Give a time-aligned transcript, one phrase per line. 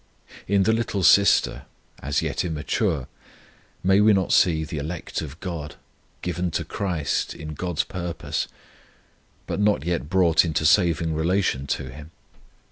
[0.47, 1.65] In the little sister,
[1.99, 3.07] as yet immature,
[3.83, 5.75] may we not see the elect of GOD,
[6.23, 8.47] given to CHRIST in GOD'S purpose,
[9.45, 12.09] but not yet brought into saving relation to Him?